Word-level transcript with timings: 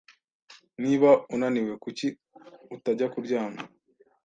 "Niba 0.81 1.09
unaniwe, 1.33 1.73
kuki 1.83 2.07
utajya 2.75 3.07
kuryama?" 3.13 3.61